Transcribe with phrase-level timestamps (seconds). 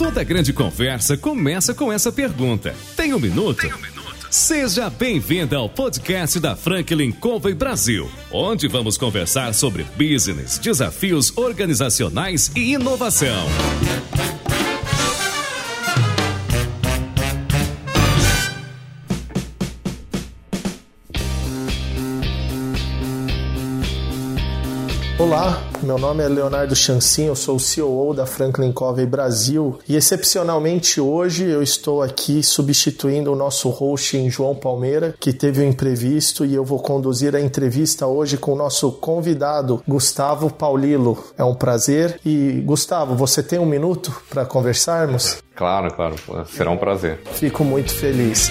[0.00, 2.74] Toda grande conversa começa com essa pergunta.
[2.96, 3.60] Tem um minuto?
[3.60, 4.28] Tem um minuto?
[4.30, 12.50] Seja bem-vinda ao podcast da Franklin Covey Brasil, onde vamos conversar sobre business, desafios organizacionais
[12.56, 13.46] e inovação.
[25.18, 29.96] Olá, meu nome é Leonardo Chancin, eu sou o CEO da Franklin Covey Brasil e
[29.96, 35.68] excepcionalmente hoje eu estou aqui substituindo o nosso host em João Palmeira, que teve um
[35.68, 41.24] imprevisto e eu vou conduzir a entrevista hoje com o nosso convidado Gustavo Paulilo.
[41.36, 45.38] É um prazer e Gustavo, você tem um minuto para conversarmos?
[45.54, 47.20] Claro, claro, será um prazer.
[47.32, 48.50] Fico muito feliz.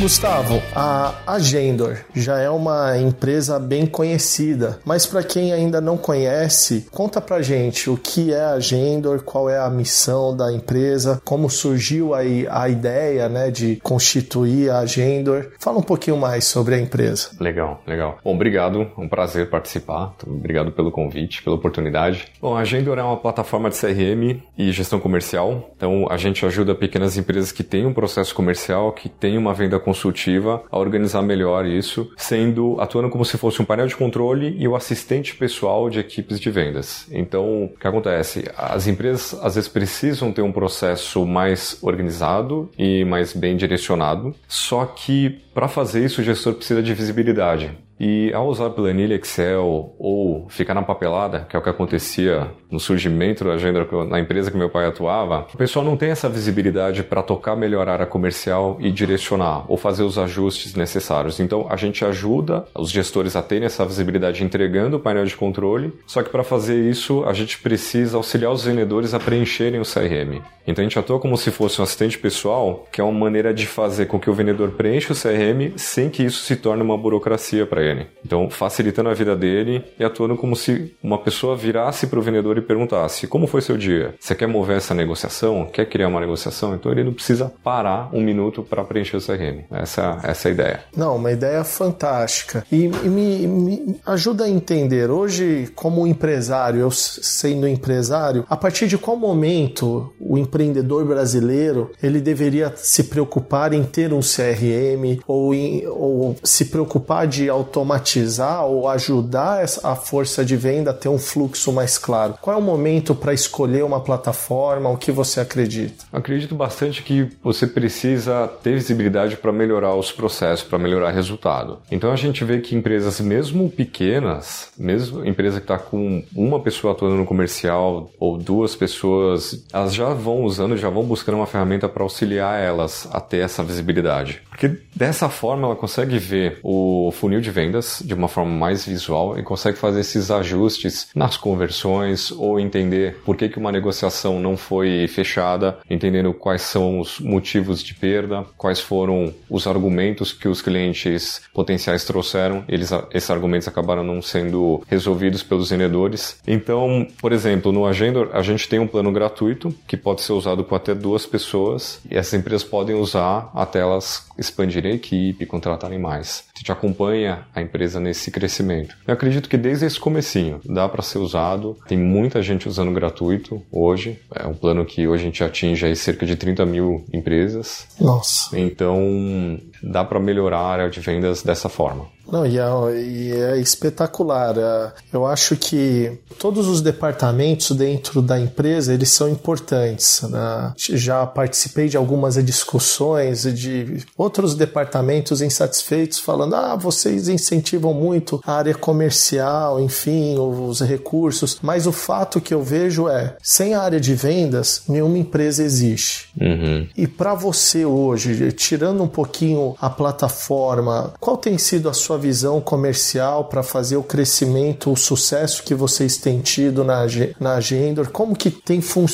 [0.00, 6.86] Gustavo, a Agendor já é uma empresa bem conhecida, mas para quem ainda não conhece,
[6.92, 11.50] conta pra gente o que é a Agendor, qual é a missão da empresa, como
[11.50, 15.50] surgiu aí a ideia, né, de constituir a Agendor.
[15.58, 17.30] Fala um pouquinho mais sobre a empresa.
[17.40, 18.18] Legal, legal.
[18.22, 20.14] Bom, obrigado, um prazer participar.
[20.24, 22.28] Obrigado pelo convite, pela oportunidade.
[22.40, 25.72] Bom, a Agendor é uma plataforma de CRM e gestão comercial.
[25.76, 29.87] Então, a gente ajuda pequenas empresas que têm um processo comercial, que têm uma venda
[29.88, 34.68] consultiva a organizar melhor isso, sendo atuando como se fosse um painel de controle e
[34.68, 37.06] o assistente pessoal de equipes de vendas.
[37.10, 38.44] Então, o que acontece?
[38.56, 44.84] As empresas às vezes precisam ter um processo mais organizado e mais bem direcionado, só
[44.84, 47.87] que para fazer isso o gestor precisa de visibilidade.
[48.00, 52.78] E ao usar planilha Excel ou ficar na papelada, que é o que acontecia no
[52.78, 57.02] surgimento da agenda na empresa que meu pai atuava, o pessoal não tem essa visibilidade
[57.02, 61.40] para tocar melhor a comercial e direcionar ou fazer os ajustes necessários.
[61.40, 65.92] Então a gente ajuda os gestores a terem essa visibilidade entregando o painel de controle,
[66.06, 70.42] só que para fazer isso a gente precisa auxiliar os vendedores a preencherem o CRM.
[70.66, 73.66] Então a gente atua como se fosse um assistente pessoal, que é uma maneira de
[73.66, 77.66] fazer com que o vendedor preencha o CRM sem que isso se torne uma burocracia
[77.66, 77.87] para ele.
[78.24, 82.58] Então, facilitando a vida dele e atuando como se uma pessoa virasse para o vendedor
[82.58, 84.14] e perguntasse: Como foi seu dia?
[84.18, 85.66] Você quer mover essa negociação?
[85.66, 86.74] Quer criar uma negociação?
[86.74, 89.64] Então, ele não precisa parar um minuto para preencher o CRM.
[89.70, 90.80] Essa, essa é a ideia.
[90.96, 92.64] Não, uma ideia fantástica.
[92.70, 95.10] E, e me, me ajuda a entender.
[95.10, 102.20] Hoje, como empresário, eu sendo empresário, a partir de qual momento o empreendedor brasileiro ele
[102.20, 107.48] deveria se preocupar em ter um CRM ou, em, ou se preocupar de
[107.78, 112.34] automatizar ou ajudar a força de venda a ter um fluxo mais claro?
[112.40, 114.88] Qual é o momento para escolher uma plataforma?
[114.90, 116.04] O que você acredita?
[116.12, 121.78] Acredito bastante que você precisa ter visibilidade para melhorar os processos, para melhorar resultado.
[121.90, 126.92] Então a gente vê que empresas, mesmo pequenas, mesmo empresa que está com uma pessoa
[126.92, 131.88] atuando no comercial ou duas pessoas, elas já vão usando, já vão buscando uma ferramenta
[131.88, 134.42] para auxiliar elas a ter essa visibilidade.
[134.48, 139.38] Porque dessa forma ela consegue ver o funil de vendas de uma forma mais visual
[139.38, 144.56] e consegue fazer esses ajustes nas conversões ou entender por que, que uma negociação não
[144.56, 150.62] foi fechada, entendendo quais são os motivos de perda, quais foram os argumentos que os
[150.62, 156.40] clientes potenciais trouxeram, eles, esses argumentos acabaram não sendo resolvidos pelos vendedores.
[156.46, 160.64] Então, por exemplo, no Agendor a gente tem um plano gratuito que pode ser usado
[160.64, 165.98] com até duas pessoas e essas empresas podem usar até elas expandirem a equipe, contratarem
[165.98, 166.44] mais.
[166.54, 168.96] A gente acompanha a empresa nesse crescimento.
[169.06, 173.62] Eu acredito que desde esse comecinho dá para ser usado, tem muita gente usando gratuito
[173.70, 177.86] hoje, é um plano que hoje a gente atinge aí cerca de 30 mil empresas.
[178.00, 178.58] Nossa!
[178.58, 182.06] Então dá para melhorar a área de vendas dessa forma.
[182.30, 184.56] Não, e é, e é, espetacular.
[184.58, 190.22] É, eu acho que todos os departamentos dentro da empresa eles são importantes.
[190.22, 190.72] Né?
[190.76, 198.52] Já participei de algumas discussões de outros departamentos insatisfeitos falando: ah, vocês incentivam muito a
[198.52, 201.58] área comercial, enfim, os recursos.
[201.62, 206.28] Mas o fato que eu vejo é: sem a área de vendas, nenhuma empresa existe.
[206.38, 206.86] Uhum.
[206.96, 212.60] E para você hoje, tirando um pouquinho a plataforma, qual tem sido a sua visão
[212.60, 217.06] comercial para fazer o crescimento, o sucesso que vocês têm tido na,
[217.40, 218.10] na Agendor?
[218.10, 219.06] Como que tem, fun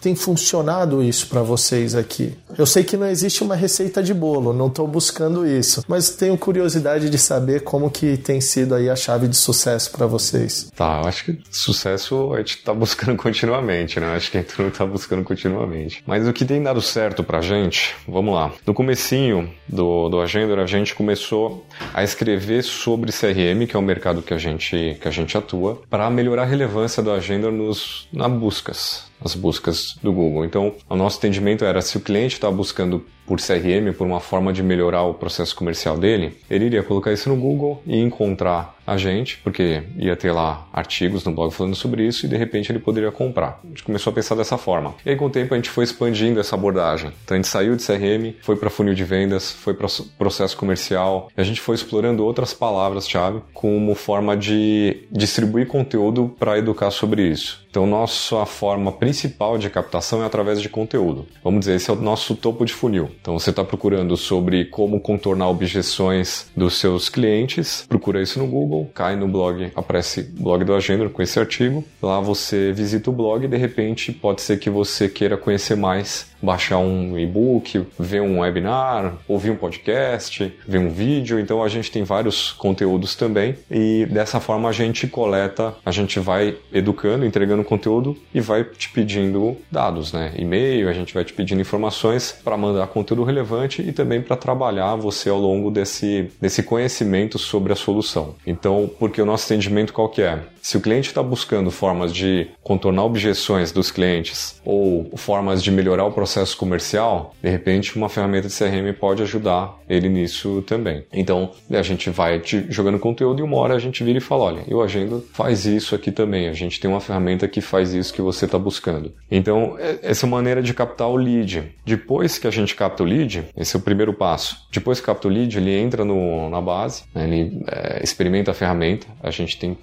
[0.00, 2.34] tem funcionado isso para vocês aqui?
[2.58, 6.36] Eu sei que não existe uma receita de bolo, não estou buscando isso, mas tenho
[6.36, 10.70] curiosidade de saber como que tem sido aí a chave de sucesso para vocês.
[10.74, 14.14] Tá, eu acho que sucesso a gente está buscando continuamente, né?
[14.14, 16.02] Acho que a gente está buscando continuamente.
[16.06, 18.52] Mas o que tem dado certo pra gente, vamos lá.
[18.66, 21.64] No comecinho do, do Agenda, a gente começou
[21.94, 22.29] a escrever
[22.62, 26.42] sobre CRM, que é o mercado que a gente, que a gente atua, para melhorar
[26.42, 30.44] a relevância do Agenda nos, na buscas, as buscas do Google.
[30.44, 34.52] Então, o nosso entendimento era se o cliente está buscando por CRM, por uma forma
[34.52, 38.96] de melhorar o processo comercial dele, ele iria colocar isso no Google e encontrar a
[38.96, 42.80] gente, porque ia ter lá artigos no blog falando sobre isso e de repente ele
[42.80, 43.60] poderia comprar.
[43.62, 44.96] A gente começou a pensar dessa forma.
[45.06, 47.12] E aí com o tempo a gente foi expandindo essa abordagem.
[47.24, 49.86] Então a gente saiu de CRM, foi para funil de vendas, foi para
[50.18, 56.90] processo comercial, a gente foi explorando outras palavras-chave como forma de distribuir conteúdo para educar
[56.90, 57.64] sobre isso.
[57.70, 61.26] Então, nossa forma principal de captação é através de conteúdo.
[61.42, 63.10] Vamos dizer, esse é o nosso topo de funil.
[63.20, 68.90] Então, você está procurando sobre como contornar objeções dos seus clientes, procura isso no Google,
[68.92, 71.84] cai no blog, aparece blog do Agenda com esse artigo.
[72.02, 76.29] Lá você visita o blog e de repente pode ser que você queira conhecer mais
[76.42, 81.38] baixar um e-book, ver um webinar, ouvir um podcast, ver um vídeo.
[81.38, 86.18] Então a gente tem vários conteúdos também e dessa forma a gente coleta, a gente
[86.18, 90.32] vai educando, entregando conteúdo e vai te pedindo dados, né?
[90.36, 94.96] E-mail, a gente vai te pedindo informações para mandar conteúdo relevante e também para trabalhar
[94.96, 98.34] você ao longo desse, desse conhecimento sobre a solução.
[98.46, 100.40] Então, porque o nosso entendimento qual que é?
[100.62, 106.04] Se o cliente está buscando formas de contornar objeções dos clientes ou formas de melhorar
[106.04, 111.04] o processo comercial, de repente uma ferramenta de CRM pode ajudar ele nisso também.
[111.12, 114.62] Então a gente vai jogando conteúdo e uma hora a gente vira e fala: olha,
[114.68, 116.48] eu agenda faz isso aqui também.
[116.48, 119.12] A gente tem uma ferramenta que faz isso que você está buscando.
[119.30, 121.72] Então é, essa é uma maneira de captar o lead.
[121.84, 124.66] Depois que a gente capta o lead, esse é o primeiro passo.
[124.72, 128.54] Depois que capta o lead, ele entra no, na base, né, ele é, experimenta a
[128.54, 129.06] ferramenta.
[129.22, 129.80] A gente tem que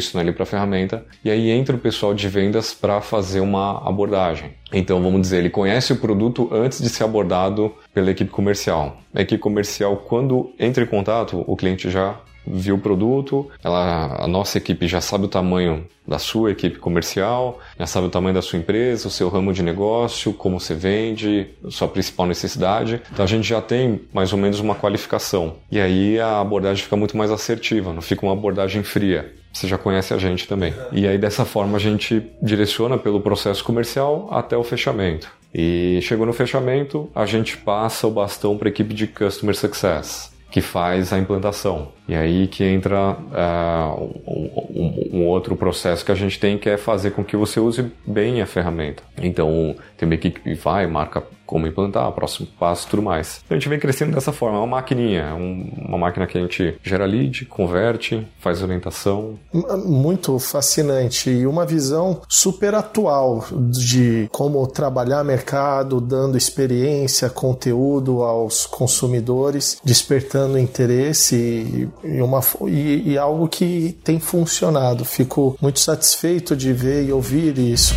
[0.00, 3.86] direcionar ele para a ferramenta e aí entra o pessoal de vendas para fazer uma
[3.86, 4.52] abordagem.
[4.72, 8.98] Então, vamos dizer, ele conhece o produto antes de ser abordado pela equipe comercial.
[9.14, 14.26] A equipe comercial, quando entra em contato, o cliente já viu o produto, ela, a
[14.26, 18.42] nossa equipe já sabe o tamanho da sua equipe comercial, já sabe o tamanho da
[18.42, 23.00] sua empresa, o seu ramo de negócio, como você vende, sua principal necessidade.
[23.12, 25.56] Então a gente já tem mais ou menos uma qualificação.
[25.70, 29.34] E aí a abordagem fica muito mais assertiva, não fica uma abordagem fria.
[29.52, 30.72] Você já conhece a gente também.
[30.92, 35.30] E aí dessa forma a gente direciona pelo processo comercial até o fechamento.
[35.52, 40.32] E chegou no fechamento, a gente passa o bastão para a equipe de Customer Success,
[40.50, 41.88] que faz a implantação.
[42.10, 46.68] E aí que entra uh, um, um, um, outro processo que a gente tem, que
[46.68, 49.00] é fazer com que você use bem a ferramenta.
[49.16, 53.42] Então, tem uma equipe que vai, marca como implantar, próximo passo tudo mais.
[53.44, 54.56] Então, a gente vem crescendo dessa forma.
[54.56, 59.36] É uma maquininha, é uma máquina que a gente gera lead, converte, faz orientação.
[59.84, 68.64] Muito fascinante e uma visão super atual de como trabalhar mercado, dando experiência, conteúdo aos
[68.64, 75.04] consumidores, despertando interesse e, uma, e, e algo que tem funcionado.
[75.04, 77.94] Fico muito satisfeito de ver e ouvir isso.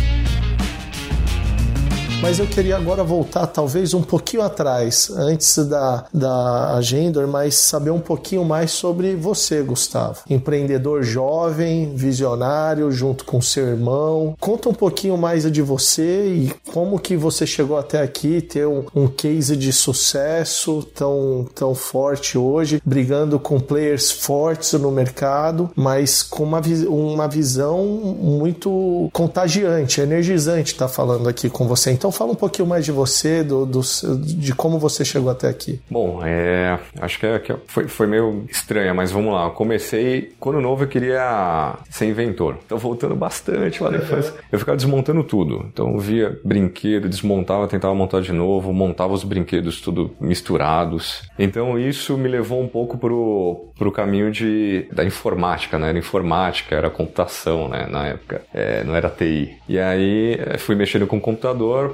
[2.22, 7.90] Mas eu queria agora voltar talvez um pouquinho atrás, antes da, da agenda, mas saber
[7.90, 10.20] um pouquinho mais sobre você, Gustavo.
[10.28, 14.34] Empreendedor jovem, visionário, junto com seu irmão.
[14.40, 18.84] Conta um pouquinho mais de você e como que você chegou até aqui, ter um,
[18.94, 26.22] um case de sucesso tão, tão forte hoje, brigando com players fortes no mercado, mas
[26.22, 31.90] com uma, uma visão muito contagiante, energizante, tá falando aqui com você.
[31.90, 33.80] Então fala um pouquinho mais de você, do, do,
[34.18, 35.80] de como você chegou até aqui.
[35.90, 39.44] Bom, é, acho que, é, que foi, foi meio estranha, mas vamos lá.
[39.44, 42.58] Eu comecei, quando novo eu queria ser inventor.
[42.64, 45.66] Então voltando bastante lá na infância, eu ficava desmontando tudo.
[45.72, 51.22] Então eu via brinquedo, desmontava, tentava montar de novo, montava os brinquedos tudo misturados.
[51.38, 55.88] Então isso me levou um pouco pro, pro caminho de, da informática, né?
[55.88, 57.86] Era informática, era computação, né?
[57.90, 59.56] Na época, é, não era TI.
[59.68, 61.20] E aí é, fui mexendo com o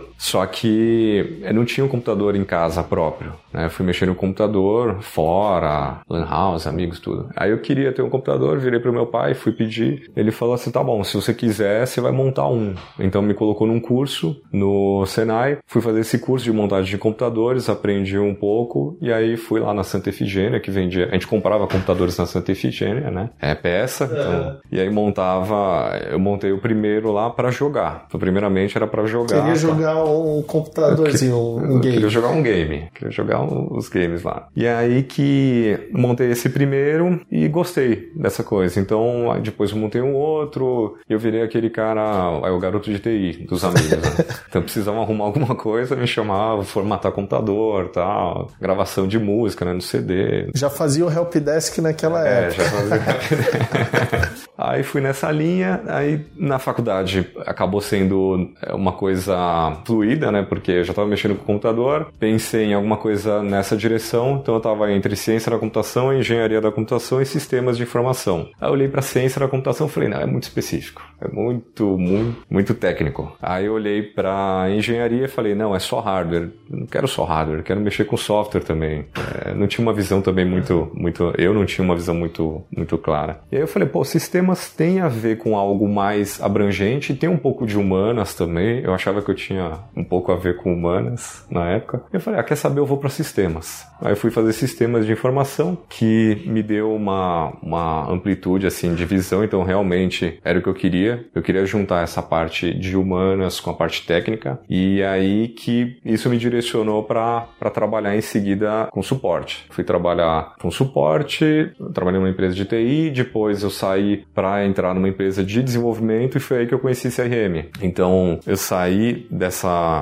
[0.01, 3.33] computador, só que eu não tinha um computador em casa próprio.
[3.53, 3.67] Né?
[3.67, 7.29] Eu fui mexer no computador fora, lan house, amigos, tudo.
[7.37, 10.11] Aí eu queria ter um computador, virei pro meu pai, fui pedir.
[10.17, 12.75] Ele falou assim: tá bom, se você quiser, você vai montar um.
[12.99, 17.69] Então me colocou num curso no Senai, fui fazer esse curso de montagem de computadores,
[17.69, 21.09] aprendi um pouco e aí fui lá na Santa Efigênia, que vendia.
[21.09, 23.31] A gente comprava computadores na Santa Efigênia, né?
[23.41, 24.05] É peça.
[24.05, 25.99] Então, e aí montava.
[26.11, 28.05] Eu montei o primeiro lá para jogar.
[28.07, 29.41] Então, primeiramente era para jogar.
[29.41, 31.95] Queria jogar jogar um computadorzinho, um game.
[31.95, 32.89] Queria jogar um game.
[32.95, 34.49] Queria jogar os games lá.
[34.55, 38.79] E aí que montei esse primeiro e gostei dessa coisa.
[38.81, 42.03] Então, depois eu montei um outro, eu virei aquele cara,
[42.43, 43.91] aí o garoto de TI dos amigos.
[43.91, 44.25] Né?
[44.49, 49.81] então precisavam arrumar alguma coisa, me chamava, formatar computador, tal, gravação de música, né, no
[49.83, 50.51] CD.
[50.55, 52.63] Já fazia o helpdesk naquela é, época.
[52.63, 54.51] É, já fazia o helpdesk.
[54.57, 60.85] aí fui nessa linha, aí na faculdade acabou sendo uma coisa fluida, né, porque eu
[60.85, 64.93] já estava mexendo com o computador, pensei em alguma coisa nessa direção, então eu estava
[64.93, 68.49] entre ciência da computação, engenharia da computação e sistemas de informação.
[68.61, 71.99] Aí eu olhei para ciência da computação e falei, não, é muito específico, é muito,
[71.99, 73.37] muito, muito técnico.
[73.41, 77.63] Aí eu olhei para engenharia e falei, não, é só hardware, não quero só hardware,
[77.63, 79.07] quero mexer com software também.
[79.45, 82.97] É, não tinha uma visão também muito, muito, eu não tinha uma visão muito, muito
[82.99, 83.41] clara.
[83.51, 87.37] E aí eu falei, pô, sistemas tem a ver com algo mais abrangente, tem um
[87.37, 88.81] pouco de humanas também.
[88.81, 92.03] Eu achava que eu tinha um pouco a ver com humanas na época.
[92.13, 93.87] Eu falei, ah, quer saber, eu vou para sistemas.
[94.01, 99.05] Aí eu fui fazer sistemas de informação, que me deu uma, uma amplitude assim de
[99.05, 101.27] visão, então realmente era o que eu queria.
[101.35, 106.29] Eu queria juntar essa parte de humanas com a parte técnica e aí que isso
[106.29, 109.67] me direcionou para trabalhar em seguida com suporte.
[109.71, 115.09] Fui trabalhar com suporte, trabalhei numa empresa de TI, depois eu saí para entrar numa
[115.09, 117.69] empresa de desenvolvimento e foi aí que eu conheci CRM.
[117.83, 119.60] Então eu saí dessa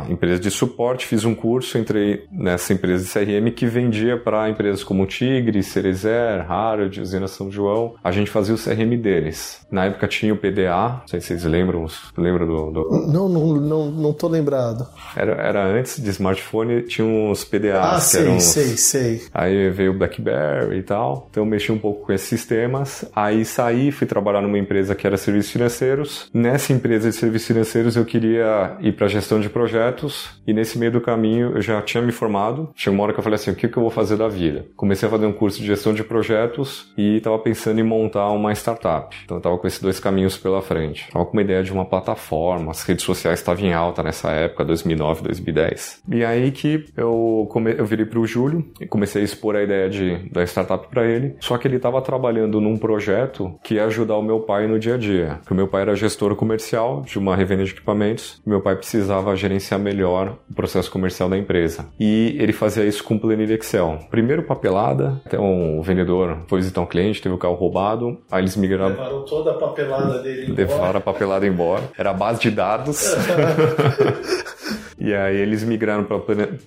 [0.08, 4.84] empresa de suporte, fiz um curso, entrei nessa empresa de CRM que vendia para empresas
[4.84, 7.94] como Tigre, Cerezer, Harrod, Usina São João.
[8.02, 9.66] A gente fazia o CRM deles.
[9.70, 11.86] Na época tinha o PDA, não sei se vocês lembram,
[12.16, 12.70] lembram do...
[12.70, 13.06] do...
[13.06, 14.86] Não, não, não, não tô lembrado.
[15.16, 18.28] Era, era antes de smartphone, tinha uns PDAs ah, sei.
[18.28, 18.44] Uns...
[18.44, 19.22] sei, sei.
[19.32, 23.04] Aí veio o BlackBerry e tal, então mexi um pouco com esses sistemas.
[23.14, 26.30] Aí saí, fui trabalhar numa empresa que era serviços financeiros.
[26.32, 30.92] Nessa empresa de serviços financeiros eu queria ir para gestão de projetos e nesse meio
[30.92, 32.70] do caminho eu já tinha me formado.
[32.74, 34.66] Chegou uma hora que eu falei assim, o que, que eu vou fazer da vida?
[34.76, 38.52] Comecei a fazer um curso de gestão de projetos e estava pensando em montar uma
[38.52, 39.16] startup.
[39.24, 41.06] Então eu estava com esses dois caminhos pela frente.
[41.06, 44.64] Estava com uma ideia de uma plataforma, as redes sociais estavam em alta nessa época,
[44.64, 46.02] 2009, 2010.
[46.10, 47.74] E aí que eu, come...
[47.76, 51.06] eu virei para o Júlio e comecei a expor a ideia de, da startup para
[51.06, 51.36] ele.
[51.40, 54.94] Só que ele estava trabalhando num projeto que ia ajudar o meu pai no dia
[54.94, 55.40] a dia.
[55.50, 58.40] O meu pai era gestor comercial de uma revenda de equipamentos.
[58.46, 61.86] Meu pai precisava gerenciar melhor o processo comercial da empresa.
[61.98, 63.98] E ele fazia isso com planilha Excel.
[64.10, 68.56] Primeiro papelada, até um vendedor foi visitar um cliente, teve o carro roubado, aí eles
[68.56, 68.88] migraram...
[68.88, 71.84] Levaram toda a papelada dele Levaram a papelada embora.
[71.96, 73.14] Era a base de dados.
[75.00, 76.18] E aí eles migraram para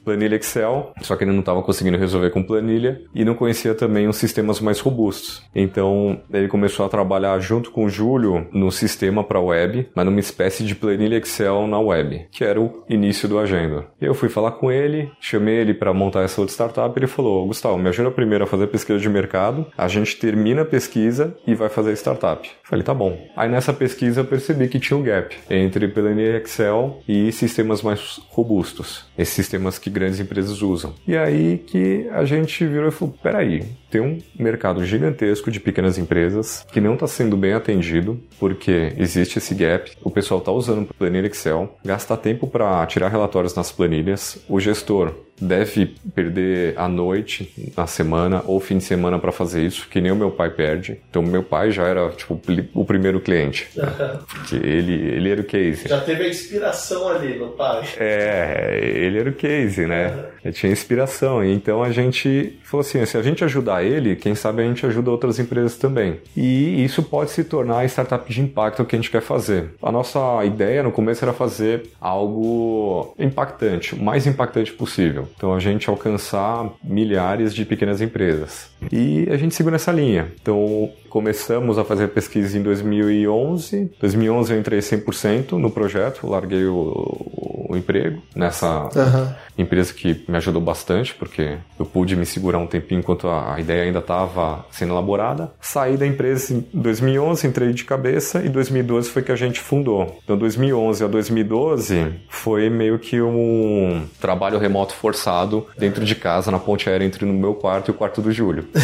[0.03, 4.07] planilha Excel, só que ele não estava conseguindo resolver com planilha e não conhecia também
[4.07, 5.43] os sistemas mais robustos.
[5.53, 10.19] Então ele começou a trabalhar junto com o Júlio no sistema para web, mas numa
[10.19, 13.85] espécie de planilha Excel na web, que era o início do agenda.
[13.99, 17.77] Eu fui falar com ele, chamei ele para montar essa outra startup, ele falou: "Gustavo,
[17.77, 21.69] me ajuda primeiro a fazer pesquisa de mercado, a gente termina a pesquisa e vai
[21.69, 22.49] fazer a startup".
[22.63, 23.17] falei: "Tá bom".
[23.35, 28.20] Aí nessa pesquisa eu percebi que tinha um gap entre planilha Excel e sistemas mais
[28.29, 30.93] robustos, esses sistemas que grandes empresas usam.
[31.07, 35.97] E aí que a gente virou e falou: peraí, tem um mercado gigantesco de pequenas
[35.97, 39.91] empresas que não está sendo bem atendido porque existe esse gap.
[40.03, 45.13] O pessoal está usando planilha Excel, gasta tempo para tirar relatórios nas planilhas, o gestor
[45.41, 50.11] deve perder a noite na semana ou fim de semana para fazer isso, que nem
[50.11, 50.99] o meu pai perde.
[51.09, 52.39] Então, meu pai já era tipo
[52.73, 53.67] o primeiro cliente,
[54.27, 55.87] porque ele ele era o case.
[55.87, 57.83] Já teve a inspiração ali no pai.
[57.97, 60.25] É, ele era o case, né?
[60.43, 61.43] Ele tinha inspiração.
[61.43, 65.11] Então a gente falou assim, se a gente ajudar ele, quem sabe a gente ajuda
[65.11, 66.19] outras empresas também.
[66.35, 69.71] E isso pode se tornar a startup de impacto que a gente quer fazer.
[69.81, 75.27] A nossa ideia no começo era fazer algo impactante, o mais impactante possível.
[75.35, 78.69] Então a gente alcançar milhares de pequenas empresas.
[78.91, 80.31] E a gente seguiu nessa linha.
[80.41, 83.91] Então começamos a fazer pesquisa em 2011.
[83.99, 89.33] 2011 eu entrei 100% no projeto, larguei o, o emprego nessa uhum.
[89.57, 93.59] empresa que me ajudou bastante, porque eu pude me segurar um tempinho enquanto a, a
[93.59, 95.51] ideia ainda estava sendo elaborada.
[95.59, 100.17] Saí da empresa em 2011, entrei de cabeça e 2012 foi que a gente fundou.
[100.23, 106.59] Então 2011 a 2012 foi meio que um trabalho remoto forçado dentro de casa, na
[106.59, 108.65] ponte aérea entre o meu quarto e o quarto do Júlio.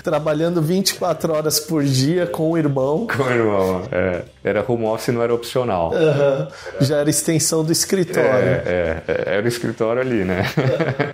[0.01, 3.07] trabalhando 24 horas por dia com o irmão.
[3.07, 4.23] Com o irmão, é.
[4.43, 5.91] Era home office não era opcional.
[5.91, 6.47] Uhum.
[6.79, 8.27] Já era extensão do escritório.
[8.27, 10.43] É, é, é era o escritório ali, né?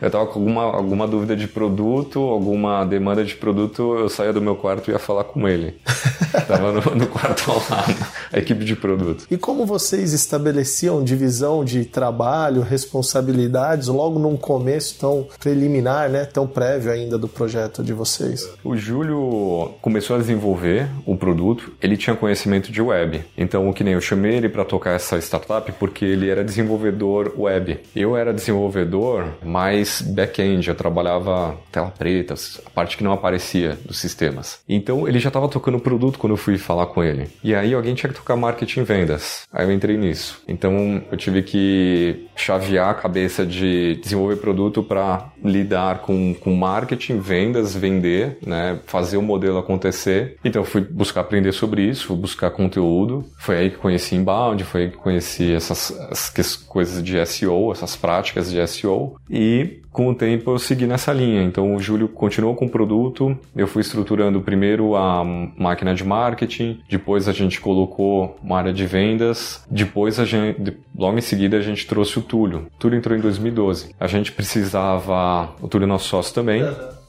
[0.02, 4.42] eu tava com alguma, alguma dúvida de produto, alguma demanda de produto, eu saía do
[4.42, 5.78] meu quarto e ia falar com ele.
[6.48, 9.26] tava no, no quarto ao lado, a equipe de produto.
[9.30, 16.48] E como vocês estabeleciam divisão de trabalho, responsabilidades logo num começo tão preliminar, né, tão
[16.48, 18.48] prévio ainda do projeto de vocês?
[18.64, 23.24] O Júlio começou a desenvolver o produto, ele tinha conhecimento de web.
[23.38, 27.34] Então, o que nem eu chamei ele para tocar essa startup porque ele era desenvolvedor
[27.38, 27.80] web.
[27.96, 33.98] Eu era desenvolvedor mais back-end, eu trabalhava tela preta, a parte que não aparecia dos
[33.98, 34.60] sistemas.
[34.68, 37.28] Então, ele já estava tocando produto quando eu fui falar com ele.
[37.44, 39.48] E aí alguém tinha que tocar marketing e vendas.
[39.52, 40.42] Aí eu entrei nisso.
[40.48, 47.20] Então, eu tive que chavear a cabeça de desenvolver produto para lidar com, com marketing,
[47.20, 50.38] vendas, vender, né, fazer o modelo acontecer.
[50.44, 53.26] Então, eu fui buscar aprender sobre isso, fui buscar conteúdo.
[53.38, 57.96] Foi aí que conheci inbound, foi aí que conheci essas, essas coisas de SEO, essas
[57.96, 59.16] práticas de SEO.
[59.30, 61.42] E com o tempo eu segui nessa linha.
[61.42, 66.80] Então o Júlio continuou com o produto, eu fui estruturando primeiro a máquina de marketing,
[66.88, 71.62] depois a gente colocou uma área de vendas, depois a gente, logo em seguida a
[71.62, 72.68] gente trouxe o Túlio.
[72.76, 73.96] O Túlio entrou em 2012.
[74.00, 76.62] A gente precisava, o Túlio é nosso sócio também.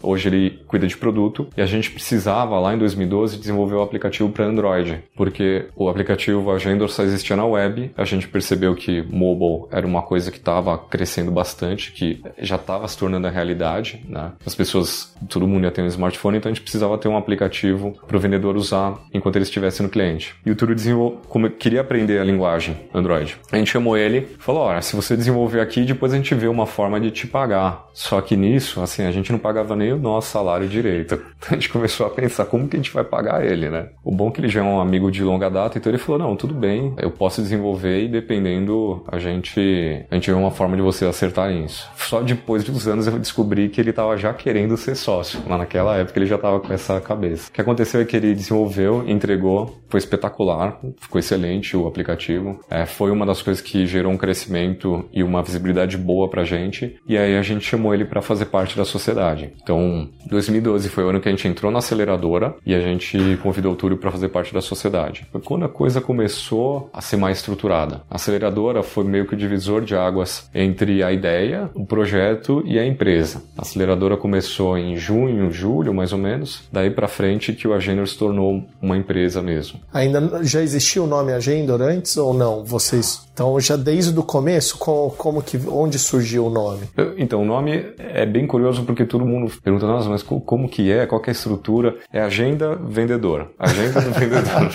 [0.02, 4.28] Hoje ele cuida de produto e a gente precisava lá em 2012 desenvolver o aplicativo
[4.28, 7.90] para Android, porque o aplicativo Agendor só existia na web.
[7.96, 12.86] A gente percebeu que mobile era uma coisa que estava crescendo bastante, que já estava
[12.86, 14.32] se tornando a realidade, né?
[14.44, 17.96] As pessoas, todo mundo ia ter um smartphone, então a gente precisava ter um aplicativo
[18.06, 20.34] para o vendedor usar enquanto ele estivesse no cliente.
[20.44, 23.36] E o Turo desenvolveu, como queria aprender a linguagem Android.
[23.50, 26.66] A gente chamou ele, falou: "Olha, se você desenvolver aqui, depois a gente vê uma
[26.66, 27.88] forma de te pagar".
[27.92, 31.20] Só que nisso, assim, a gente não pagava nem o nosso salário direito.
[31.48, 33.88] A gente começou a pensar como que a gente vai pagar ele, né?
[34.04, 36.18] O bom é que ele já é um amigo de longa data, então ele falou:
[36.18, 40.76] "Não, tudo bem, eu posso desenvolver e dependendo a gente a gente vê uma forma
[40.76, 41.88] de você acertar isso".
[41.96, 45.40] Só depois de uns anos eu descobri que ele estava já querendo ser sócio.
[45.48, 47.48] Lá naquela época ele já estava com essa cabeça.
[47.48, 52.60] O que aconteceu é que ele desenvolveu, entregou, foi espetacular, ficou excelente o aplicativo.
[52.70, 56.96] É, foi uma das coisas que gerou um crescimento e uma visibilidade boa pra gente.
[57.06, 59.52] E aí a gente chamou ele para fazer parte da sociedade.
[59.62, 59.77] Então,
[60.26, 63.76] 2012 foi o ano que a gente entrou na aceleradora e a gente convidou o
[63.76, 65.26] Túlio para fazer parte da sociedade.
[65.32, 68.02] Foi quando a coisa começou a ser mais estruturada.
[68.10, 72.78] A aceleradora foi meio que o divisor de águas entre a ideia, o projeto e
[72.78, 73.42] a empresa.
[73.56, 76.62] A aceleradora começou em junho, julho, mais ou menos.
[76.72, 79.80] Daí para frente que o Agendor se tornou uma empresa mesmo.
[79.92, 82.64] Ainda já existia o nome Agendor antes ou não?
[82.64, 86.88] Vocês então já desde o começo, como, como que onde surgiu o nome?
[87.16, 91.06] Então o nome é bem curioso porque todo mundo pergunta, nossa, mas como que é?
[91.06, 91.96] Qual que é a estrutura?
[92.10, 93.48] É agenda vendedora.
[93.58, 94.70] Agenda do vendedor.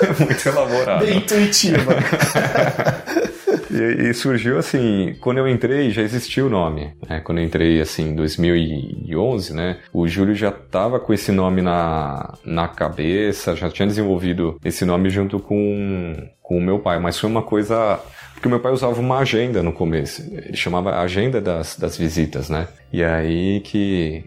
[0.00, 1.04] é muito elaborado.
[1.04, 1.92] Bem intuitiva.
[3.70, 6.94] E, e, surgiu assim, quando eu entrei já existia o nome.
[7.06, 7.20] Né?
[7.20, 9.78] Quando eu entrei assim em 2011, né?
[9.92, 15.10] O Júlio já estava com esse nome na, na cabeça, já tinha desenvolvido esse nome
[15.10, 16.98] junto com, com o meu pai.
[16.98, 18.00] Mas foi uma coisa
[18.38, 20.22] porque o meu pai usava uma agenda no começo.
[20.22, 22.68] Ele chamava agenda das, das visitas, né?
[22.92, 24.24] E aí que,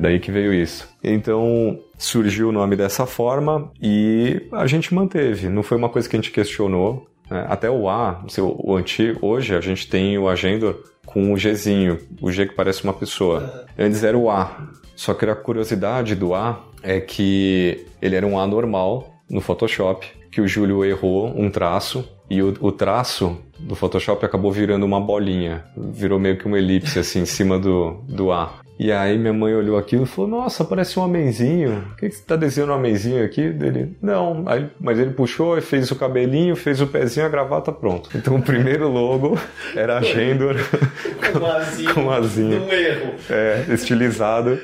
[0.00, 0.88] daí que veio isso.
[1.02, 5.48] Então surgiu o nome dessa forma e a gente manteve.
[5.48, 7.08] Não foi uma coisa que a gente questionou.
[7.28, 7.44] Né?
[7.48, 12.30] Até o A, o antigo, hoje a gente tem o Agendor com o Gzinho, o
[12.30, 13.66] G que parece uma pessoa.
[13.76, 14.68] Antes era o A.
[14.94, 20.06] Só que a curiosidade do A é que ele era um A normal no Photoshop,
[20.30, 25.00] que o Júlio errou um traço e o, o, traço do Photoshop acabou virando uma
[25.00, 28.60] bolinha, virou meio que uma elipse assim em cima do, do A.
[28.78, 31.84] E aí minha mãe olhou aquilo e falou: Nossa, parece um homenzinho.
[31.92, 33.50] O que, que você tá desenhando um homenzinho aqui?
[33.50, 34.44] Dele, não.
[34.46, 38.08] Aí, mas ele puxou, fez o cabelinho, fez o pezinho, a gravata, pronto.
[38.14, 39.36] Então o primeiro logo
[39.74, 40.54] era a Gendor
[41.32, 42.62] com, azinho, com azinho.
[42.62, 43.14] Um erro.
[43.28, 44.58] É, estilizado,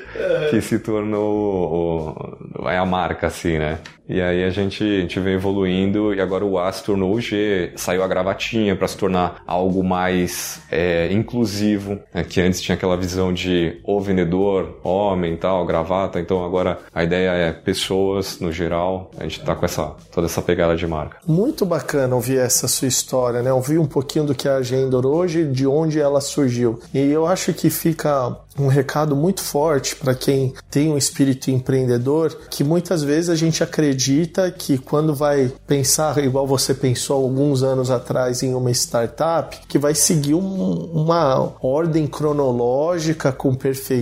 [0.49, 2.13] que se tornou
[2.55, 3.79] o, a marca, assim, né?
[4.07, 7.19] E aí a gente, a gente vem evoluindo e agora o A se tornou o
[7.19, 12.23] G, saiu a gravatinha para se tornar algo mais é, inclusivo, né?
[12.23, 17.31] que antes tinha aquela visão de o vendedor, homem tal, gravata, então agora a ideia
[17.31, 21.17] é pessoas no geral, a gente tá com essa, toda essa pegada de marca.
[21.27, 23.51] Muito bacana ouvir essa sua história, né?
[23.51, 26.79] Ouvir um pouquinho do que é a Agendor hoje, de onde ela surgiu.
[26.93, 32.35] E eu acho que fica um recado muito forte para quem tem um espírito empreendedor,
[32.49, 37.91] que muitas vezes a gente acredita que quando vai pensar igual você pensou alguns anos
[37.91, 43.94] atrás em uma startup, que vai seguir um, uma ordem cronológica com perfeição,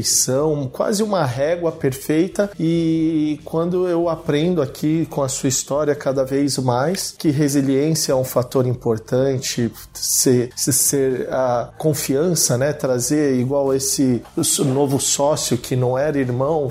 [0.71, 6.58] quase uma régua perfeita e quando eu aprendo aqui com a sua história cada vez
[6.58, 14.21] mais que resiliência é um fator importante, ser, ser a confiança, né, trazer igual esse
[14.65, 16.67] novo sócio que não era irmão,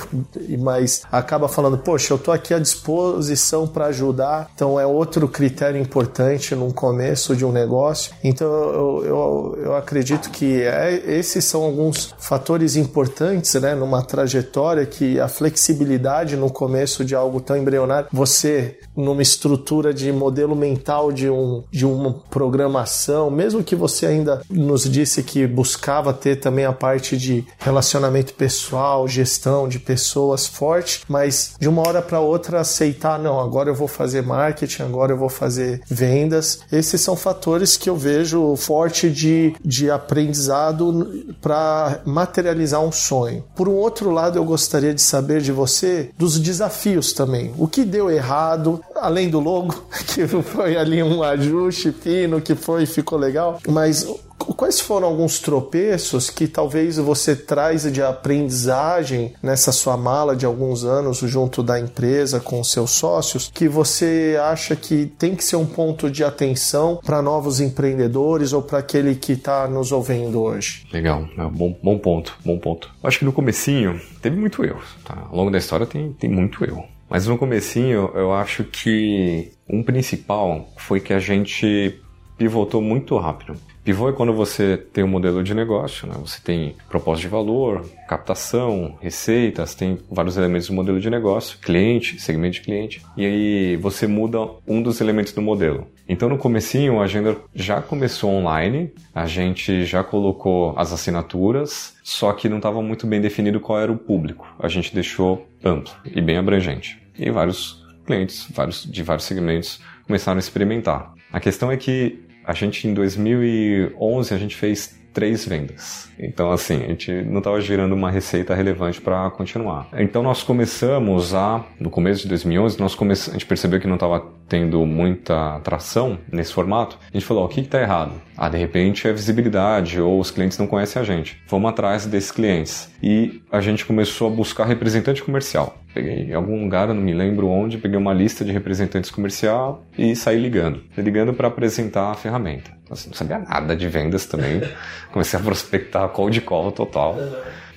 [0.59, 4.51] mas acaba falando, poxa, eu tô aqui à disposição para ajudar.
[4.55, 8.13] Então é outro critério importante no começo de um negócio.
[8.23, 13.12] Então eu, eu, eu acredito que é, esses são alguns fatores importantes,
[13.61, 19.93] né, numa trajetória que a flexibilidade no começo de algo tão embrionário, você numa estrutura
[19.93, 25.47] de modelo mental de um de uma programação, mesmo que você ainda nos disse que
[25.47, 31.87] buscava ter também a parte de relacionamento pessoal, gestão de pessoas forte, mas de uma
[31.87, 36.61] hora para outra aceitar, não, agora eu vou fazer marketing, agora eu vou fazer vendas.
[36.71, 43.45] Esses são fatores que eu vejo forte de, de aprendizado para materializar um sonho.
[43.55, 47.53] Por um outro lado, eu gostaria de saber de você dos desafios também.
[47.59, 49.75] O que deu errado, além do logo,
[50.07, 54.07] que foi ali um ajuste fino, que foi ficou legal, mas
[54.39, 60.85] Quais foram alguns tropeços que talvez você traz de aprendizagem nessa sua mala de alguns
[60.85, 65.67] anos junto da empresa com seus sócios que você acha que tem que ser um
[65.67, 70.87] ponto de atenção para novos empreendedores ou para aquele que está nos ouvindo hoje?
[70.93, 72.91] Legal, é um bom, bom ponto, bom ponto.
[73.03, 75.27] Acho que no comecinho teve muito erro, tá?
[75.31, 76.85] Ao longo da história tem, tem muito erro.
[77.09, 82.01] Mas no comecinho eu acho que um principal foi que a gente
[82.39, 83.55] pivotou muito rápido.
[83.85, 86.15] Pivô é quando você tem um modelo de negócio, né?
[86.21, 92.21] você tem propósito de valor, captação, receitas, tem vários elementos do modelo de negócio, cliente,
[92.21, 95.89] segmento de cliente, e aí você muda um dos elementos do modelo.
[96.09, 102.33] Então no comecinho a agenda já começou online, a gente já colocou as assinaturas, só
[102.33, 104.47] que não estava muito bem definido qual era o público.
[104.61, 107.03] A gente deixou amplo e bem abrangente.
[107.19, 111.13] E vários clientes, vários de vários segmentos começaram a experimentar.
[111.33, 116.09] A questão é que a gente em 2011 a gente fez três vendas.
[116.19, 119.89] Então, assim, a gente não estava gerando uma receita relevante para continuar.
[119.93, 123.13] Então, nós começamos a, no começo de 2011, nós come...
[123.13, 126.99] a gente percebeu que não estava tendo muita atração nesse formato.
[127.11, 128.13] A gente falou: o que está errado?
[128.37, 131.41] Ah, de repente é visibilidade ou os clientes não conhecem a gente.
[131.49, 132.93] Vamos atrás desses clientes.
[133.03, 135.79] E a gente começou a buscar representante comercial.
[135.95, 140.15] Peguei em algum lugar, não me lembro onde, peguei uma lista de representantes comercial e
[140.15, 140.83] saí ligando.
[140.99, 142.71] Ligando para apresentar a ferramenta.
[142.91, 144.61] Não sabia nada de vendas também.
[145.13, 147.17] Comecei a prospectar cold call total.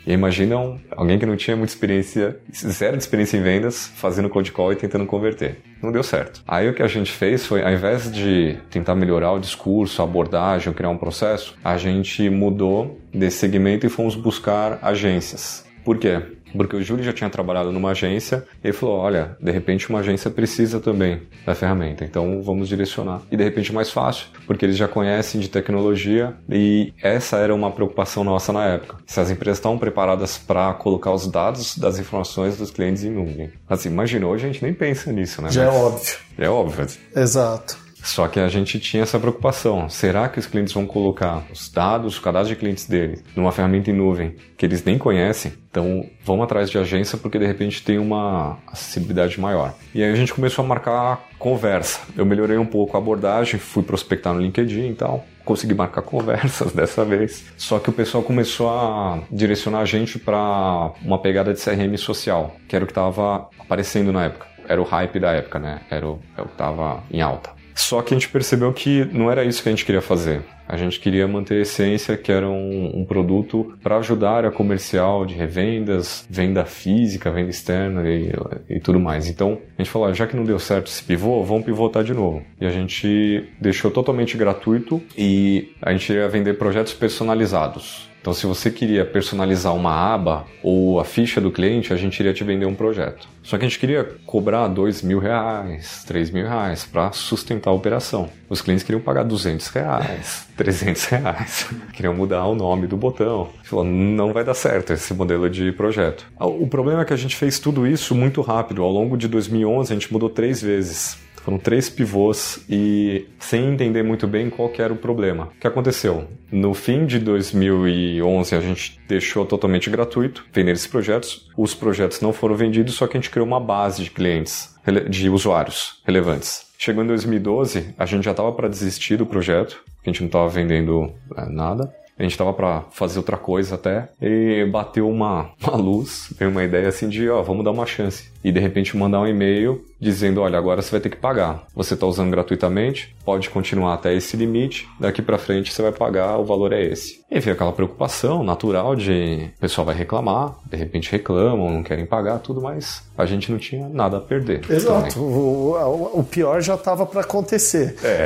[0.05, 4.29] E imagina um, alguém que não tinha muita experiência, zero de experiência em vendas, fazendo
[4.29, 5.57] cold call e tentando converter.
[5.81, 6.43] Não deu certo.
[6.47, 10.05] Aí o que a gente fez foi, ao invés de tentar melhorar o discurso, a
[10.05, 15.65] abordagem, criar um processo, a gente mudou desse segmento e fomos buscar agências.
[15.83, 16.21] Por quê?
[16.55, 19.99] Porque o Júlio já tinha trabalhado numa agência e ele falou: olha, de repente uma
[19.99, 23.21] agência precisa também da ferramenta, então vamos direcionar.
[23.31, 27.71] E de repente mais fácil, porque eles já conhecem de tecnologia e essa era uma
[27.71, 28.97] preocupação nossa na época.
[29.05, 33.51] Se as empresas estão preparadas para colocar os dados das informações dos clientes em nuvem.
[33.69, 35.49] Assim, imaginou, a gente nem pensa nisso, né?
[35.51, 36.15] Já é Mas é óbvio.
[36.37, 36.87] É óbvio.
[37.15, 37.84] Exato.
[38.05, 39.89] Só que a gente tinha essa preocupação.
[39.89, 43.89] Será que os clientes vão colocar os dados, o cadastro de clientes deles, numa ferramenta
[43.89, 45.53] em nuvem que eles nem conhecem?
[45.71, 49.73] Então, vamos atrás de agência porque de repente tem uma acessibilidade maior.
[49.93, 51.99] E aí a gente começou a marcar conversa.
[52.15, 55.25] Eu melhorei um pouco a abordagem, fui prospectar no LinkedIn e tal.
[55.43, 57.45] Consegui marcar conversas dessa vez.
[57.57, 62.55] Só que o pessoal começou a direcionar a gente para uma pegada de CRM social,
[62.67, 64.45] que era o que estava aparecendo na época.
[64.69, 65.81] Era o hype da época, né?
[65.89, 67.64] Era o, era o que estava em alta.
[67.75, 70.41] Só que a gente percebeu que não era isso que a gente queria fazer.
[70.67, 75.25] A gente queria manter a essência, que era um, um produto para ajudar a comercial
[75.25, 78.31] de revendas, venda física, venda externa e,
[78.69, 79.27] e, tudo mais.
[79.27, 82.13] Então, a gente falou, ah, já que não deu certo esse pivô, vamos pivotar de
[82.13, 82.41] novo.
[82.59, 88.09] E a gente deixou totalmente gratuito e a gente ia vender projetos personalizados.
[88.25, 92.33] Então, se você queria personalizar uma aba ou a ficha do cliente, a gente iria
[92.33, 93.27] te vender um projeto.
[93.43, 97.73] Só que a gente queria cobrar dois mil reais, três mil reais para sustentar a
[97.73, 98.27] operação.
[98.49, 103.49] Os clientes queriam pagar duzentos reais, trezentos reais, queriam mudar o nome do botão.
[103.63, 106.25] Falou, não vai dar certo esse modelo de projeto.
[106.39, 108.81] O problema é que a gente fez tudo isso muito rápido.
[108.81, 114.01] Ao longo de 2011, a gente mudou três vezes Foram três pivôs e sem entender
[114.01, 115.45] muito bem qual era o problema.
[115.55, 116.27] O que aconteceu?
[116.51, 121.47] No fim de 2011 a gente deixou totalmente gratuito vender esses projetos.
[121.55, 124.75] Os projetos não foram vendidos, só que a gente criou uma base de clientes,
[125.07, 126.65] de usuários relevantes.
[126.79, 130.27] Chegou em 2012, a gente já estava para desistir do projeto, porque a gente não
[130.27, 131.93] estava vendendo é, nada.
[132.17, 136.63] A gente estava para fazer outra coisa até, e bateu uma, uma luz, veio uma
[136.63, 138.31] ideia assim de, ó, vamos dar uma chance.
[138.41, 141.65] E de repente mandar um e-mail dizendo, olha, agora você vai ter que pagar.
[141.75, 146.37] Você está usando gratuitamente, pode continuar até esse limite, daqui para frente você vai pagar,
[146.37, 147.21] o valor é esse.
[147.29, 152.05] E veio aquela preocupação natural de o pessoal vai reclamar, de repente reclamam, não querem
[152.05, 154.61] pagar, tudo, mas a gente não tinha nada a perder.
[154.69, 157.95] Exato, o, o, pior já estava para acontecer.
[158.03, 158.25] É.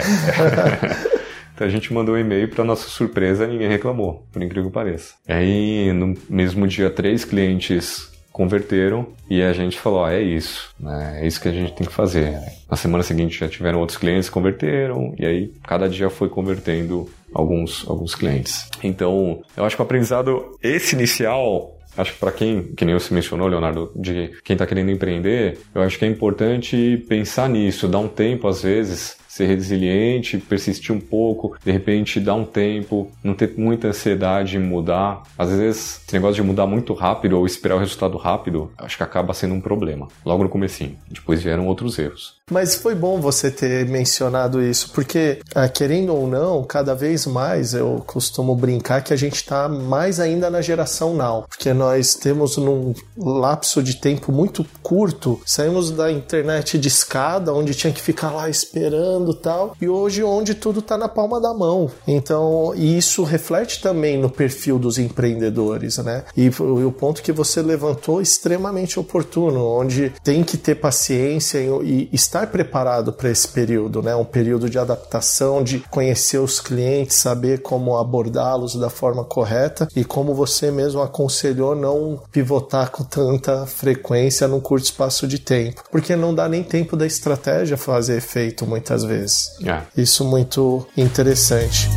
[1.60, 5.16] Então a gente mandou um e-mail, para nossa surpresa, ninguém reclamou, por incrível que pareça.
[5.28, 11.20] Aí, no mesmo dia, três clientes converteram e a gente falou, é isso, né?
[11.22, 12.40] é isso que a gente tem que fazer.
[12.72, 17.10] Na semana seguinte já tiveram outros clientes que converteram e aí cada dia foi convertendo
[17.34, 18.70] alguns, alguns clientes.
[18.82, 23.14] Então, eu acho que o aprendizado, esse inicial, acho que para quem, que nem você
[23.14, 28.00] mencionou, Leonardo, de quem está querendo empreender, eu acho que é importante pensar nisso, dar
[28.00, 33.34] um tempo às vezes ser resiliente, persistir um pouco, de repente dar um tempo, não
[33.34, 35.24] ter muita ansiedade em mudar.
[35.38, 39.04] Às vezes, esse negócio de mudar muito rápido ou esperar o resultado rápido, acho que
[39.04, 40.08] acaba sendo um problema.
[40.26, 40.98] Logo no comecinho.
[41.10, 42.40] Depois vieram outros erros.
[42.52, 47.74] Mas foi bom você ter mencionado isso, porque, ah, querendo ou não, cada vez mais
[47.74, 52.58] eu costumo brincar que a gente está mais ainda na geração now, porque nós temos
[52.58, 58.32] num lapso de tempo muito curto, saímos da internet de escada, onde tinha que ficar
[58.32, 61.90] lá esperando tal, e hoje onde tudo está na palma da mão.
[62.08, 66.24] Então, isso reflete também no perfil dos empreendedores, né?
[66.36, 72.48] E, o ponto que você levantou extremamente oportuno, onde tem que ter paciência e, estar
[72.48, 74.16] preparado para esse período, né?
[74.16, 80.04] Um período de adaptação, de conhecer os clientes, saber como abordá-los da forma correta e
[80.04, 86.16] como você mesmo aconselhou não pivotar com tanta frequência num curto espaço de tempo, porque
[86.16, 89.19] não dá nem tempo da estratégia fazer efeito muitas vezes.
[89.66, 89.82] É.
[89.96, 91.90] Isso muito interessante.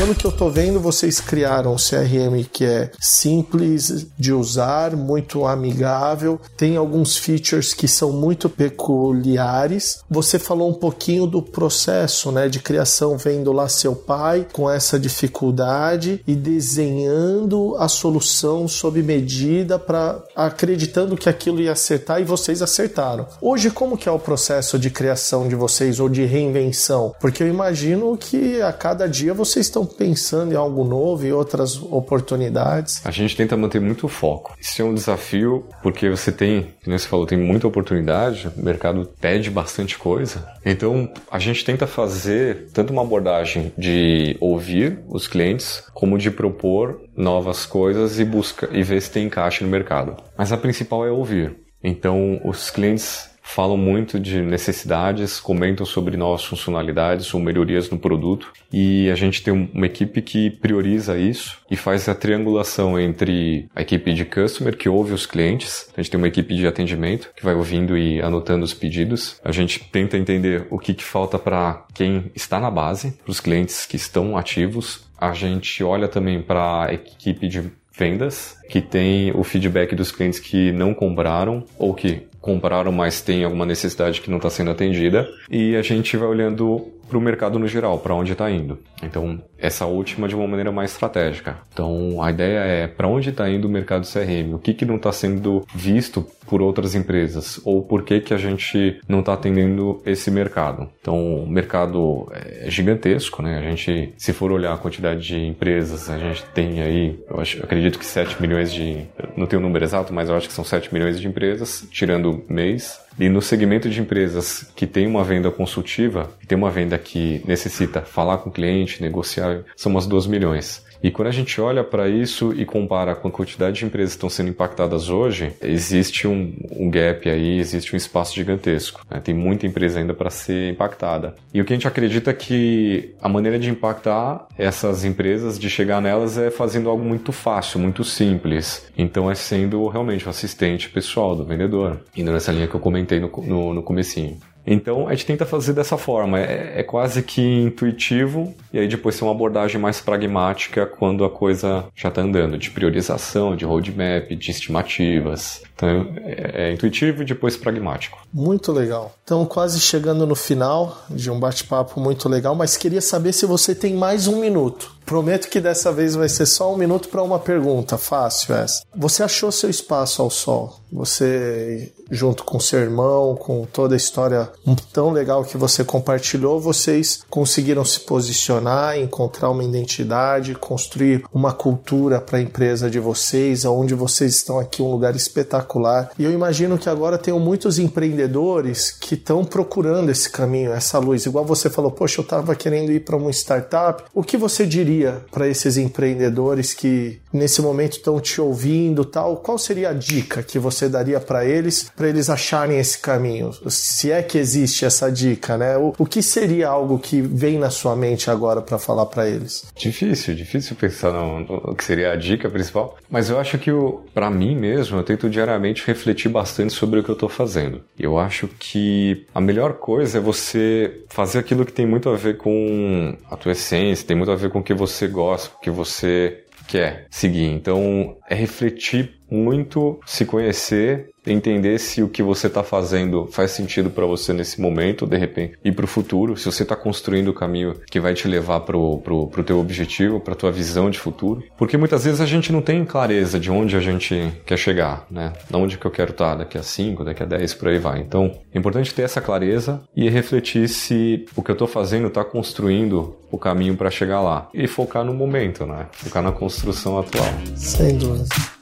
[0.00, 5.44] Pelo que eu tô vendo, vocês criaram um CRM que é simples de usar, muito
[5.44, 9.98] amigável, tem alguns features que são muito peculiares.
[10.08, 14.98] Você falou um pouquinho do processo, né, de criação, vendo lá seu pai com essa
[14.98, 22.62] dificuldade e desenhando a solução sob medida para acreditando que aquilo ia acertar e vocês
[22.62, 23.26] acertaram.
[23.38, 27.14] Hoje como que é o processo de criação de vocês ou de reinvenção?
[27.20, 31.76] Porque eu imagino que a cada dia vocês estão pensando em algo novo e outras
[31.76, 33.04] oportunidades?
[33.04, 34.54] A gente tenta manter muito foco.
[34.60, 39.08] Isso é um desafio porque você tem, como você falou, tem muita oportunidade, o mercado
[39.20, 40.46] pede bastante coisa.
[40.64, 47.00] Então, a gente tenta fazer tanto uma abordagem de ouvir os clientes, como de propor
[47.16, 50.16] novas coisas e busca e ver se tem encaixe no mercado.
[50.36, 51.56] Mas a principal é ouvir.
[51.82, 58.52] Então, os clientes falam muito de necessidades, comentam sobre novas funcionalidades ou melhorias no produto.
[58.72, 63.82] E a gente tem uma equipe que prioriza isso e faz a triangulação entre a
[63.82, 67.44] equipe de customer que ouve os clientes, a gente tem uma equipe de atendimento que
[67.44, 71.84] vai ouvindo e anotando os pedidos, a gente tenta entender o que, que falta para
[71.92, 76.86] quem está na base, para os clientes que estão ativos, a gente olha também para
[76.86, 82.29] a equipe de vendas, que tem o feedback dos clientes que não compraram ou que
[82.40, 85.28] compraram, mas tem alguma necessidade que não está sendo atendida.
[85.50, 88.78] E a gente vai olhando para o mercado no geral, para onde está indo.
[89.02, 91.58] Então, essa última de uma maneira mais estratégica.
[91.72, 94.96] Então, a ideia é para onde está indo o mercado CRM, o que, que não
[94.96, 100.00] está sendo visto por outras empresas, ou por que, que a gente não está atendendo
[100.04, 100.88] esse mercado.
[101.00, 103.58] Então, o mercado é gigantesco, né?
[103.58, 107.58] A gente, se for olhar a quantidade de empresas, a gente tem aí, eu, acho,
[107.58, 109.04] eu acredito que 7 milhões de,
[109.36, 112.44] não tenho o número exato, mas eu acho que são 7 milhões de empresas, tirando
[112.48, 113.00] mês.
[113.20, 117.42] E no segmento de empresas que tem uma venda consultiva, que tem uma venda que
[117.46, 120.82] necessita falar com o cliente, negociar, são umas 2 milhões.
[121.02, 124.18] E quando a gente olha para isso e compara com a quantidade de empresas que
[124.18, 129.04] estão sendo impactadas hoje, existe um, um gap aí, existe um espaço gigantesco.
[129.10, 129.20] Né?
[129.20, 131.34] Tem muita empresa ainda para ser impactada.
[131.52, 135.70] E o que a gente acredita é que a maneira de impactar essas empresas, de
[135.70, 138.90] chegar nelas, é fazendo algo muito fácil, muito simples.
[138.96, 142.00] Então é sendo realmente o assistente pessoal do vendedor.
[142.14, 144.38] Indo nessa linha que eu comentei no, no, no comecinho.
[144.66, 149.18] Então a gente tenta fazer dessa forma, é, é, quase que intuitivo, e aí depois
[149.18, 154.30] tem uma abordagem mais pragmática quando a coisa já está andando, de priorização, de roadmap,
[154.30, 155.62] de estimativas.
[155.74, 158.18] Então é, é intuitivo e depois pragmático.
[158.32, 159.14] Muito legal.
[159.24, 163.74] Então quase chegando no final de um bate-papo muito legal, mas queria saber se você
[163.74, 165.00] tem mais um minuto.
[165.10, 168.84] Prometo que dessa vez vai ser só um minuto para uma pergunta, fácil essa.
[168.94, 170.78] Você achou seu espaço ao sol?
[170.92, 174.48] Você, junto com seu irmão, com toda a história
[174.92, 178.59] tão legal que você compartilhou, vocês conseguiram se posicionar,
[178.98, 184.82] encontrar uma identidade, construir uma cultura para a empresa de vocês, onde vocês estão aqui
[184.82, 186.10] um lugar espetacular.
[186.18, 191.26] E eu imagino que agora tenham muitos empreendedores que estão procurando esse caminho, essa luz.
[191.26, 194.02] Igual você falou, poxa, eu estava querendo ir para uma startup.
[194.14, 194.90] O que você diria?
[194.90, 199.36] diria para esses empreendedores que nesse momento estão te ouvindo, tal?
[199.36, 203.52] Qual seria a dica que você daria para eles, para eles acharem esse caminho?
[203.68, 205.76] Se é que existe essa dica, né?
[205.76, 209.66] O, o que seria algo que vem na sua mente agora para falar para eles?
[209.76, 213.70] Difícil, difícil pensar no, no, que seria a dica principal, mas eu acho que
[214.14, 217.82] para mim mesmo, eu tento diariamente refletir bastante sobre o que eu estou fazendo.
[217.98, 222.36] Eu acho que a melhor coisa é você fazer aquilo que tem muito a ver
[222.36, 225.70] com a tua essência, tem muito a ver com o que você gosta, o que
[225.70, 227.46] você quer seguir.
[227.46, 233.90] Então, é refletir muito, se conhecer, entender se o que você está fazendo faz sentido
[233.90, 237.34] para você nesse momento, de repente, e para o futuro, se você está construindo o
[237.34, 241.42] caminho que vai te levar para o teu objetivo, para tua visão de futuro.
[241.56, 245.32] Porque muitas vezes a gente não tem clareza de onde a gente quer chegar, né?
[245.48, 247.78] De onde que eu quero estar tá daqui a 5, daqui a 10, por aí
[247.78, 248.00] vai.
[248.00, 252.24] Então, é importante ter essa clareza e refletir se o que eu estou fazendo está
[252.24, 254.48] construindo o caminho para chegar lá.
[254.52, 255.86] E focar no momento, né?
[255.92, 257.28] Focar na construção atual.
[257.56, 258.59] Sem dúvida.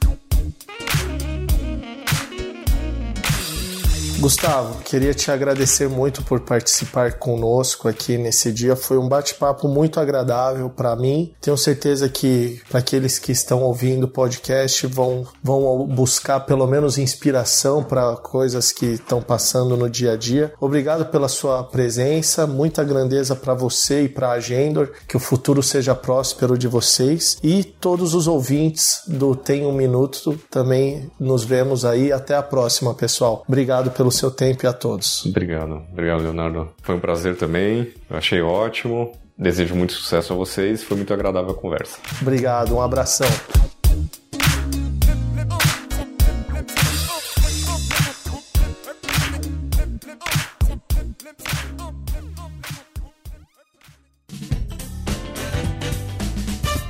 [4.19, 8.75] Gustavo, queria te agradecer muito por participar conosco aqui nesse dia.
[8.75, 11.33] Foi um bate-papo muito agradável para mim.
[11.39, 16.97] Tenho certeza que para aqueles que estão ouvindo o podcast vão, vão buscar pelo menos
[16.97, 20.53] inspiração para coisas que estão passando no dia a dia.
[20.59, 24.91] Obrigado pela sua presença, muita grandeza para você e para a Agendor.
[25.07, 30.37] Que o futuro seja próspero de vocês e todos os ouvintes do Tem um Minuto
[30.51, 32.11] também nos vemos aí.
[32.11, 33.45] Até a próxima, pessoal.
[33.47, 35.25] Obrigado pelo pelo seu tempo e a todos.
[35.25, 36.69] Obrigado, obrigado, Leonardo.
[36.81, 39.13] Foi um prazer também, eu achei ótimo.
[39.37, 41.97] Desejo muito sucesso a vocês, foi muito agradável a conversa.
[42.21, 43.27] Obrigado, um abração.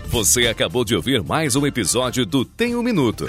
[0.07, 3.27] Você acabou de ouvir mais um episódio do Tem um Minuto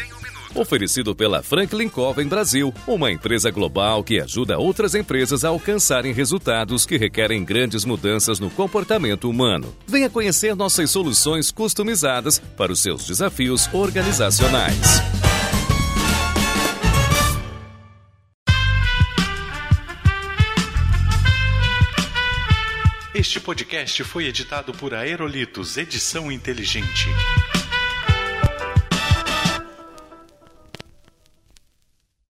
[0.55, 6.87] oferecido pela Franklin Covey Brasil, uma empresa global que ajuda outras empresas a alcançarem resultados
[6.87, 9.75] que requerem grandes mudanças no comportamento humano.
[9.87, 15.01] Venha conhecer nossas soluções customizadas para os seus desafios organizacionais.
[23.21, 27.07] Este podcast foi editado por Aerolitos Edição Inteligente.